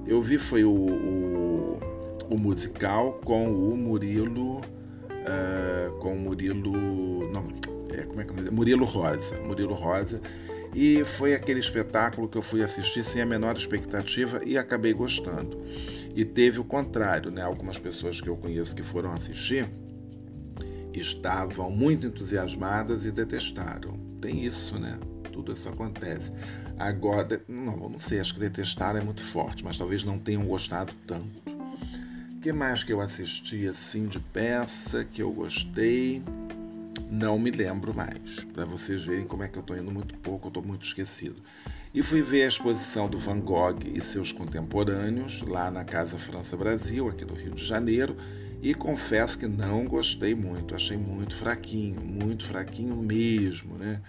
[0.08, 1.80] Eu vi foi o, o,
[2.28, 4.62] o musical com o Murilo.
[4.62, 7.32] Uh, com o Murilo.
[7.32, 7.48] Não,
[7.92, 8.50] é, como é que é?
[8.50, 9.40] Murilo Rosa.
[9.46, 10.20] Murilo Rosa.
[10.74, 15.62] E foi aquele espetáculo que eu fui assistir sem a menor expectativa e acabei gostando.
[16.16, 17.42] E teve o contrário, né?
[17.42, 19.68] Algumas pessoas que eu conheço que foram assistir
[20.94, 23.98] estavam muito entusiasmadas e detestaram.
[24.22, 25.00] Tem isso, né?
[25.32, 26.32] Tudo isso acontece.
[26.78, 30.94] Agora, não, não sei, acho que detestaram é muito forte, mas talvez não tenham gostado
[31.06, 31.50] tanto.
[32.36, 36.24] O que mais que eu assisti assim de peça que eu gostei?
[37.10, 40.48] Não me lembro mais, para vocês verem como é que eu estou indo muito pouco,
[40.48, 41.42] eu estou muito esquecido
[41.94, 46.56] e fui ver a exposição do Van Gogh e seus contemporâneos lá na Casa França
[46.56, 48.16] Brasil, aqui do Rio de Janeiro,
[48.62, 54.02] e confesso que não gostei muito, achei muito fraquinho, muito fraquinho mesmo, né?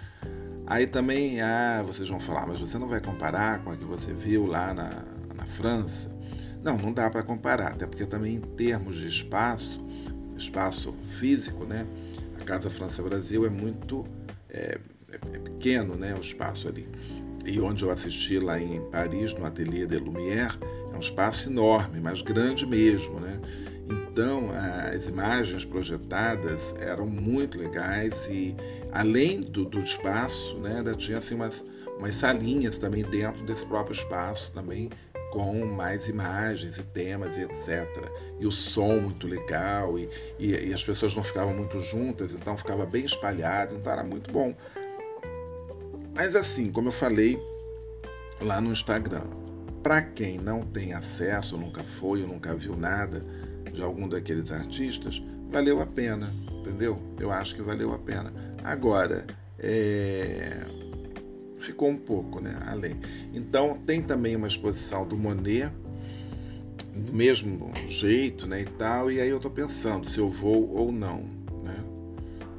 [0.67, 4.13] Aí também, ah, vocês vão falar, mas você não vai comparar com a que você
[4.13, 6.11] viu lá na, na França?
[6.63, 9.83] Não, não dá para comparar, até porque também em termos de espaço,
[10.37, 11.87] espaço físico, né?
[12.51, 14.05] Casa França Brasil é muito
[14.49, 14.77] é,
[15.13, 16.13] é pequeno, né?
[16.17, 16.85] O espaço ali
[17.47, 20.59] e onde eu assisti lá em Paris, no Atelier de Lumière,
[20.93, 23.41] é um espaço enorme, mas grande mesmo, né?
[23.89, 24.51] Então,
[24.93, 28.55] as imagens projetadas eram muito legais e,
[28.93, 31.65] além do, do espaço, né, ainda tinha assim, umas,
[31.99, 34.91] umas salinhas também dentro desse próprio espaço, também
[35.31, 37.89] com mais imagens e temas e etc.
[38.39, 42.57] E o som muito legal, e, e, e as pessoas não ficavam muito juntas, então
[42.57, 44.55] ficava bem espalhado, então era muito bom.
[46.15, 47.39] Mas assim, como eu falei
[48.41, 49.25] lá no Instagram,
[49.83, 53.25] para quem não tem acesso, nunca foi ou nunca viu nada
[53.73, 57.01] de algum daqueles artistas, valeu a pena, entendeu?
[57.19, 58.33] Eu acho que valeu a pena.
[58.63, 59.25] Agora,
[59.59, 60.80] é...
[61.61, 62.59] ficou um pouco, né?
[62.67, 62.97] Além.
[63.33, 65.73] Então, tem também uma exposição do Monet,
[66.95, 68.63] do mesmo jeito, né?
[68.63, 69.11] E tal.
[69.11, 71.23] E aí eu estou pensando se eu vou ou não,
[71.63, 71.77] né?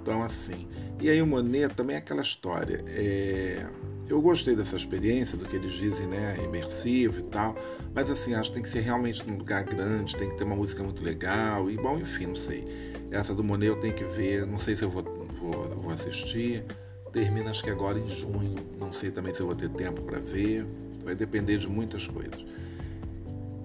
[0.02, 0.68] Então, assim.
[1.00, 2.84] E aí o Monet também é aquela história.
[2.88, 3.66] É
[4.12, 6.36] eu gostei dessa experiência, do que eles dizem, né?
[6.44, 7.56] Imersivo e tal.
[7.96, 10.56] Mas assim, acho que tem que ser realmente num lugar grande, tem que ter uma
[10.56, 11.72] música muito legal.
[11.72, 12.66] E bom, enfim, não sei.
[13.10, 15.02] Essa do Monet eu tenho que ver, não sei se eu vou,
[15.40, 16.66] vou, vou assistir.
[17.12, 18.56] Termina acho que agora em junho.
[18.80, 20.66] Não sei também se eu vou ter tempo para ver.
[21.04, 22.44] Vai depender de muitas coisas.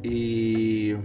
[0.02, 0.96] E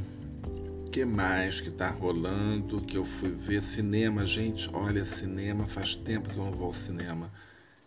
[0.91, 2.82] que mais que tá rolando?
[2.82, 4.69] Que eu fui ver cinema, gente.
[4.73, 7.32] Olha, cinema, faz tempo que eu não vou ao cinema.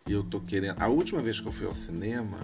[0.07, 0.81] E eu tô querendo.
[0.81, 2.39] A última vez que eu fui ao cinema,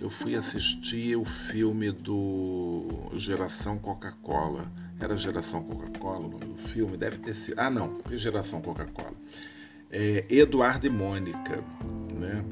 [0.00, 4.70] eu fui assistir o filme do Geração Coca-Cola.
[4.98, 6.96] Era Geração Coca-Cola o nome do filme?
[6.96, 7.58] Deve ter sido.
[7.58, 9.14] Ah, não, Geração Coca-Cola.
[9.90, 11.62] É Eduardo e Mônica,
[12.12, 12.44] né?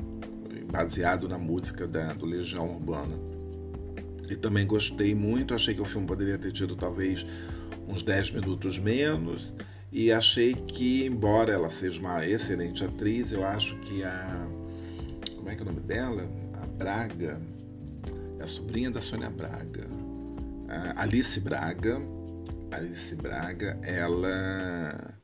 [0.71, 3.17] baseado na música da, do Legião Urbana.
[4.29, 7.25] E também gostei muito, achei que o filme poderia ter tido talvez
[7.89, 9.53] uns 10 minutos menos
[9.93, 14.47] e achei que, embora ela seja uma excelente atriz, eu acho que a.
[15.37, 16.29] Como é que é o nome dela?
[16.63, 17.41] A Braga.
[18.39, 19.87] É a sobrinha da Sônia Braga.
[20.69, 22.01] A Alice Braga.
[22.73, 25.16] Alice Braga, ela.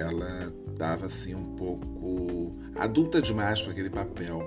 [0.00, 4.40] Ela estava assim um pouco adulta demais para aquele papel.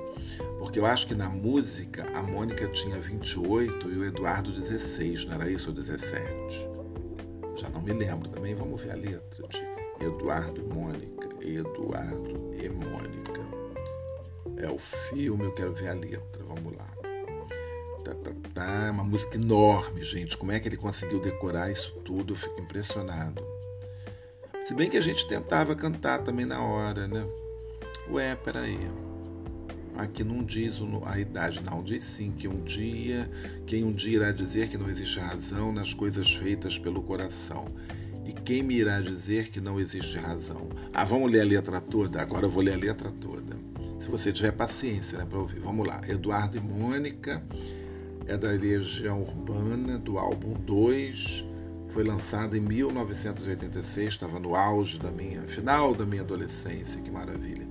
[0.60, 5.36] Porque eu acho que na música a Mônica tinha 28 e o Eduardo 16, não
[5.36, 6.74] era isso ou 17?
[7.64, 11.30] já não me lembro também, vamos ver a letra de Eduardo e Mônica.
[11.42, 13.42] Eduardo e Mônica.
[14.58, 16.88] É o filme, eu quero ver a letra, vamos lá.
[18.04, 20.38] Tá, tá, tá, uma música enorme, gente.
[20.38, 22.34] Como é que ele conseguiu decorar isso tudo?
[22.34, 23.53] Eu fico impressionado.
[24.64, 27.28] Se bem que a gente tentava cantar também na hora, né?
[28.10, 28.80] Ué, peraí.
[29.98, 31.84] Aqui não diz a idade, não.
[31.84, 33.30] Diz sim que um dia,
[33.68, 37.66] quem um dia irá dizer que não existe razão nas coisas feitas pelo coração.
[38.26, 40.70] E quem me irá dizer que não existe razão?
[40.94, 42.22] Ah, vamos ler a letra toda?
[42.22, 43.58] Agora eu vou ler a letra toda.
[44.00, 45.60] Se você tiver paciência né, para ouvir.
[45.60, 46.00] Vamos lá.
[46.08, 47.44] Eduardo e Mônica
[48.26, 51.53] é da Legião Urbana, do álbum 2.
[51.94, 57.68] Foi lançado em 1986, estava no auge da minha, final da minha adolescência, que maravilha.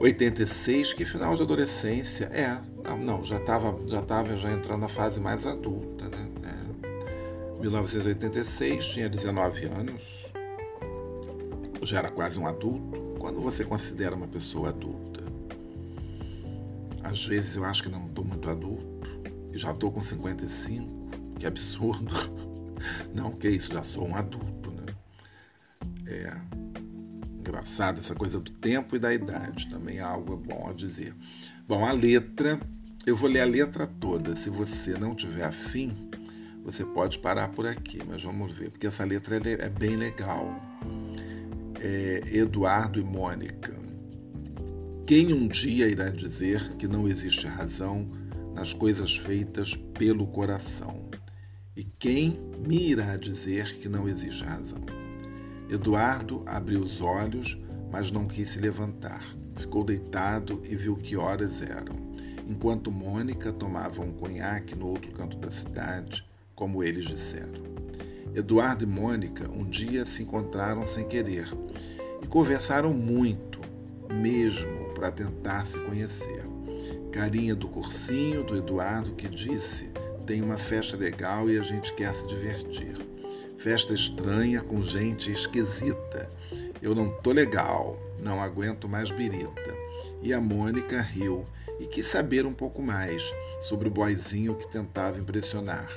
[0.00, 2.24] 86, que final de adolescência.
[2.32, 6.28] É, não, não já estava já tava já entrando na fase mais adulta, né?
[6.42, 7.60] É.
[7.60, 10.02] 1986, tinha 19 anos,
[11.82, 13.14] já era quase um adulto.
[13.20, 15.22] Quando você considera uma pessoa adulta?
[17.04, 19.08] Às vezes eu acho que não estou muito adulto,
[19.52, 20.88] e já estou com 55,
[21.38, 22.12] que absurdo.
[23.14, 24.86] Não, que isso, já sou um adulto, né?
[26.06, 26.36] É,
[27.38, 31.14] engraçado essa coisa do tempo e da idade, também é algo bom a dizer.
[31.66, 32.58] Bom, a letra,
[33.06, 34.34] eu vou ler a letra toda.
[34.34, 36.10] Se você não tiver afim,
[36.64, 40.54] você pode parar por aqui, mas vamos ver, porque essa letra é bem legal.
[41.80, 43.74] É Eduardo e Mônica.
[45.06, 48.10] Quem um dia irá dizer que não existe razão
[48.54, 51.04] nas coisas feitas pelo coração?
[51.76, 54.78] E quem me irá dizer que não existe razão?
[55.68, 57.58] Eduardo abriu os olhos,
[57.90, 59.24] mas não quis se levantar.
[59.56, 61.96] Ficou deitado e viu que horas eram,
[62.48, 67.64] enquanto Mônica tomava um conhaque no outro canto da cidade, como eles disseram.
[68.32, 71.48] Eduardo e Mônica um dia se encontraram sem querer
[72.22, 73.58] e conversaram muito,
[74.12, 76.44] mesmo para tentar se conhecer.
[77.10, 79.90] Carinha do cursinho do Eduardo que disse:
[80.26, 82.96] tem uma festa legal e a gente quer se divertir.
[83.58, 86.30] Festa estranha com gente esquisita.
[86.80, 89.74] Eu não tô legal, não aguento mais birita.
[90.22, 91.44] E a Mônica riu
[91.78, 93.22] e quis saber um pouco mais
[93.62, 95.90] sobre o boizinho que tentava impressionar.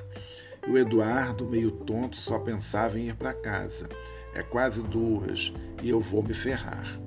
[0.66, 3.88] E o Eduardo, meio tonto, só pensava em ir para casa.
[4.34, 7.00] É quase duas e eu vou me ferrar.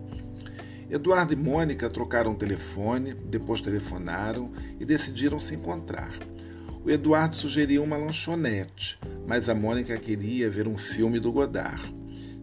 [0.90, 6.12] Eduardo e Mônica trocaram telefone, depois telefonaram e decidiram se encontrar.
[6.82, 11.94] O Eduardo sugeriu uma lanchonete, mas a Mônica queria ver um filme do Godard.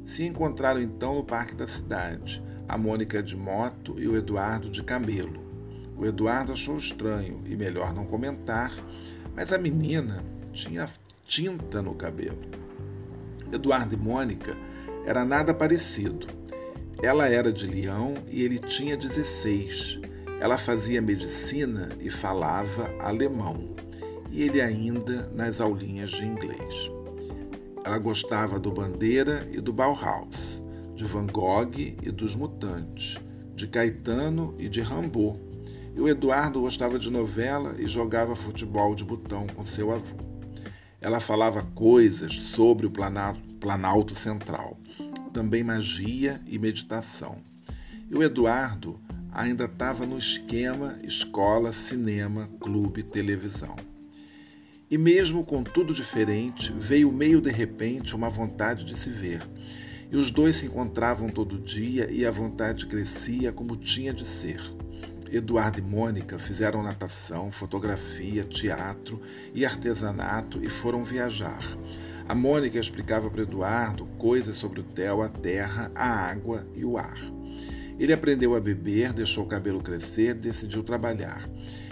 [0.06, 4.84] Se encontraram então no parque da cidade, a Mônica de moto e o Eduardo de
[4.84, 5.44] camelo.
[5.98, 8.72] O Eduardo achou estranho e melhor não comentar,
[9.36, 10.24] mas a menina
[10.54, 10.88] tinha
[11.26, 12.42] tinta no cabelo.
[13.52, 14.56] Eduardo e Mônica
[15.04, 16.28] era nada parecido.
[17.02, 20.00] Ela era de Leão e ele tinha 16.
[20.40, 23.87] Ela fazia medicina e falava alemão
[24.38, 26.92] e ele ainda nas aulinhas de inglês.
[27.84, 30.62] Ela gostava do Bandeira e do Bauhaus,
[30.94, 33.18] de Van Gogh e dos Mutantes,
[33.56, 35.40] de Caetano e de Rambo.
[35.96, 40.18] E o Eduardo gostava de novela e jogava futebol de botão com seu avô.
[41.02, 44.78] Ela falava coisas sobre o Planalto Central,
[45.34, 47.38] também magia e meditação.
[48.08, 49.00] E o Eduardo
[49.34, 53.76] ainda estava no esquema escola, cinema, clube, televisão.
[54.90, 59.42] E mesmo com tudo diferente, veio meio de repente uma vontade de se ver.
[60.10, 64.62] E os dois se encontravam todo dia e a vontade crescia como tinha de ser.
[65.30, 69.22] Eduardo e Mônica fizeram natação, fotografia, teatro
[69.54, 71.60] e artesanato e foram viajar.
[72.26, 76.98] A Mônica explicava para Eduardo coisas sobre o céu, a terra, a água e o
[76.98, 77.20] ar.
[78.00, 81.46] Ele aprendeu a beber, deixou o cabelo crescer, decidiu trabalhar.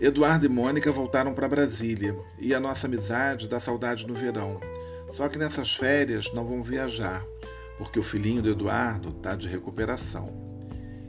[0.00, 4.60] Eduardo e Mônica voltaram para Brasília e a nossa amizade dá saudade no verão.
[5.12, 7.24] Só que nessas férias não vão viajar,
[7.78, 10.44] porque o filhinho do Eduardo está de recuperação.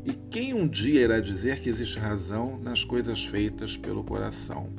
[0.05, 4.69] E quem um dia irá dizer que existe razão nas coisas feitas pelo coração?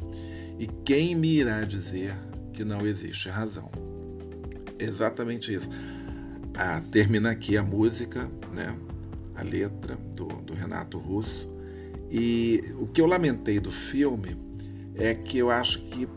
[0.58, 2.14] E quem me irá dizer
[2.52, 3.68] que não existe razão?
[4.78, 5.68] Exatamente isso.
[6.54, 8.74] Ah, termina aqui a música, né?
[9.34, 11.55] a letra do, do Renato Russo.
[12.10, 14.36] E o que eu lamentei do filme
[14.94, 16.08] é que eu acho que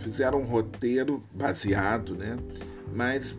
[0.00, 2.36] fizeram um roteiro baseado, né?
[2.94, 3.38] Mas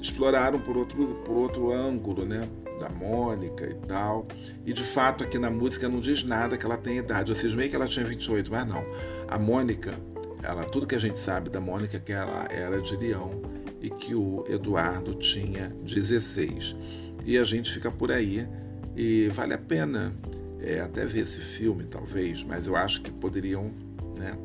[0.00, 2.48] exploraram por outro, por outro ângulo, né?
[2.78, 4.26] Da Mônica e tal.
[4.64, 7.34] E de fato aqui na música não diz nada que ela tem idade.
[7.34, 8.84] Vocês meio que ela tinha 28, mas não.
[9.28, 9.94] A Mônica,
[10.42, 13.42] ela, tudo que a gente sabe da Mônica é que ela era de Leão
[13.80, 16.76] e que o Eduardo tinha 16.
[17.24, 18.46] E a gente fica por aí
[18.94, 20.12] e vale a pena
[20.60, 23.70] é, até ver esse filme, talvez, mas eu acho que poderiam,
[24.16, 24.36] né,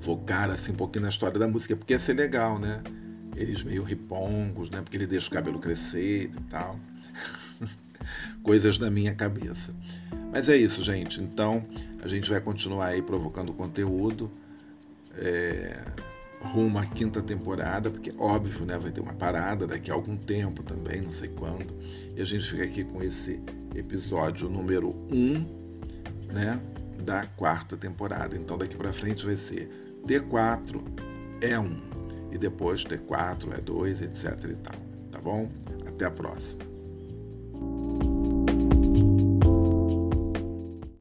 [0.00, 2.82] focar assim um pouquinho na história da música, porque ia ser legal, né?
[3.34, 4.80] Eles meio ripongos, né?
[4.82, 6.78] Porque ele deixa o cabelo crescer e tal.
[8.42, 9.74] Coisas da minha cabeça.
[10.30, 11.20] Mas é isso, gente.
[11.20, 11.64] Então,
[12.02, 14.30] a gente vai continuar aí provocando conteúdo.
[15.16, 15.78] É,
[16.44, 20.62] rumo à quinta temporada, porque óbvio, né, vai ter uma parada daqui a algum tempo
[20.62, 21.74] também, não sei quando.
[22.16, 23.40] E a gente fica aqui com esse
[23.74, 25.46] episódio número 1, um,
[26.32, 26.60] né,
[27.02, 28.36] da quarta temporada.
[28.36, 29.68] Então daqui para frente vai ser
[30.06, 30.80] T4
[31.40, 31.82] é 1
[32.32, 34.76] e depois T4 é 2, etc e tal,
[35.10, 35.50] tá bom?
[35.86, 36.74] Até a próxima.